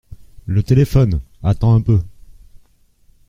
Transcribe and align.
Le 0.47 0.63
téléphone! 0.63 1.21
attends 1.43 1.75
un 1.75 1.81
peu… 1.81 2.01